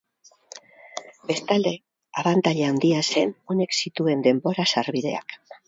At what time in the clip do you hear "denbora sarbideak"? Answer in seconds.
4.31-5.41